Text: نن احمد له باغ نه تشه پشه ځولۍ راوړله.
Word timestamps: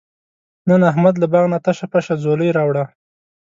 نن 0.69 0.81
احمد 0.91 1.15
له 1.21 1.27
باغ 1.33 1.45
نه 1.53 1.59
تشه 1.65 1.85
پشه 1.93 2.13
ځولۍ 2.23 2.49
راوړله. 2.57 2.85